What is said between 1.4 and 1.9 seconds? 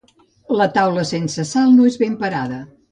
sal no